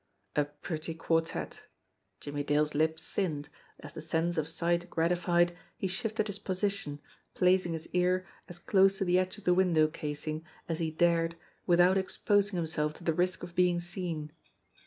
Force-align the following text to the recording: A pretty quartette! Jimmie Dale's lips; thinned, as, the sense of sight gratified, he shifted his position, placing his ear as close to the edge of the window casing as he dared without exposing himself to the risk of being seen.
A 0.35 0.45
pretty 0.45 0.95
quartette! 0.95 1.59
Jimmie 2.19 2.41
Dale's 2.43 2.73
lips; 2.73 3.03
thinned, 3.03 3.49
as, 3.81 3.93
the 3.93 4.01
sense 4.01 4.35
of 4.39 4.49
sight 4.49 4.89
gratified, 4.89 5.55
he 5.77 5.87
shifted 5.87 6.25
his 6.25 6.39
position, 6.39 6.99
placing 7.35 7.73
his 7.73 7.87
ear 7.89 8.25
as 8.49 8.57
close 8.57 8.97
to 8.97 9.05
the 9.05 9.19
edge 9.19 9.37
of 9.37 9.43
the 9.43 9.53
window 9.53 9.85
casing 9.85 10.43
as 10.67 10.79
he 10.79 10.89
dared 10.89 11.35
without 11.67 11.99
exposing 11.99 12.57
himself 12.57 12.95
to 12.95 13.03
the 13.03 13.13
risk 13.13 13.43
of 13.43 13.53
being 13.53 13.79
seen. 13.79 14.31